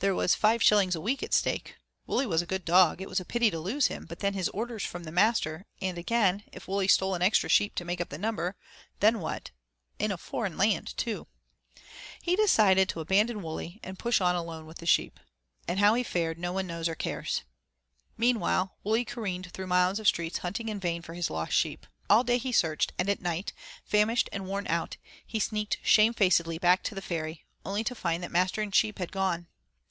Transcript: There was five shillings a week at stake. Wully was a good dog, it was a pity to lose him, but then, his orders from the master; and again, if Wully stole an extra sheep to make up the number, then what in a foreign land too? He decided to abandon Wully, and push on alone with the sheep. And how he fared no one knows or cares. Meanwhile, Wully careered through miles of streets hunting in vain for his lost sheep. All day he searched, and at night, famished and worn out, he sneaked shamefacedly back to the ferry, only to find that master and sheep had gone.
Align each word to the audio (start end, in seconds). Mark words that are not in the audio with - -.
There 0.00 0.14
was 0.14 0.36
five 0.36 0.62
shillings 0.62 0.94
a 0.94 1.00
week 1.00 1.24
at 1.24 1.34
stake. 1.34 1.74
Wully 2.06 2.24
was 2.24 2.40
a 2.40 2.46
good 2.46 2.64
dog, 2.64 3.00
it 3.00 3.08
was 3.08 3.18
a 3.18 3.24
pity 3.24 3.50
to 3.50 3.58
lose 3.58 3.88
him, 3.88 4.04
but 4.06 4.20
then, 4.20 4.32
his 4.32 4.48
orders 4.50 4.84
from 4.84 5.02
the 5.02 5.10
master; 5.10 5.66
and 5.82 5.98
again, 5.98 6.44
if 6.52 6.68
Wully 6.68 6.86
stole 6.86 7.16
an 7.16 7.22
extra 7.22 7.48
sheep 7.48 7.74
to 7.74 7.84
make 7.84 8.00
up 8.00 8.08
the 8.10 8.16
number, 8.16 8.54
then 9.00 9.18
what 9.18 9.50
in 9.98 10.12
a 10.12 10.16
foreign 10.16 10.56
land 10.56 10.96
too? 10.96 11.26
He 12.22 12.36
decided 12.36 12.88
to 12.90 13.00
abandon 13.00 13.42
Wully, 13.42 13.80
and 13.82 13.98
push 13.98 14.20
on 14.20 14.36
alone 14.36 14.66
with 14.66 14.78
the 14.78 14.86
sheep. 14.86 15.18
And 15.66 15.80
how 15.80 15.94
he 15.94 16.04
fared 16.04 16.38
no 16.38 16.52
one 16.52 16.68
knows 16.68 16.88
or 16.88 16.94
cares. 16.94 17.42
Meanwhile, 18.16 18.76
Wully 18.84 19.04
careered 19.04 19.50
through 19.52 19.66
miles 19.66 19.98
of 19.98 20.06
streets 20.06 20.38
hunting 20.38 20.68
in 20.68 20.78
vain 20.78 21.02
for 21.02 21.14
his 21.14 21.28
lost 21.28 21.54
sheep. 21.54 21.88
All 22.08 22.22
day 22.22 22.38
he 22.38 22.52
searched, 22.52 22.92
and 23.00 23.08
at 23.08 23.20
night, 23.20 23.52
famished 23.84 24.28
and 24.30 24.46
worn 24.46 24.68
out, 24.68 24.96
he 25.26 25.40
sneaked 25.40 25.78
shamefacedly 25.82 26.58
back 26.58 26.84
to 26.84 26.94
the 26.94 27.02
ferry, 27.02 27.44
only 27.64 27.82
to 27.82 27.96
find 27.96 28.22
that 28.22 28.30
master 28.30 28.62
and 28.62 28.72
sheep 28.72 29.00
had 29.00 29.10
gone. 29.10 29.48